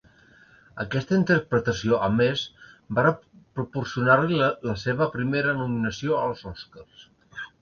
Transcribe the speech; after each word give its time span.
Aquesta 0.83 1.17
interpretació, 1.17 1.99
a 2.07 2.09
més, 2.15 2.45
va 3.01 3.03
proporcionar-li 3.59 4.41
la 4.71 4.77
seva 4.85 5.09
primera 5.19 5.55
nominació 5.61 6.19
als 6.25 6.43
Oscars. 6.55 7.07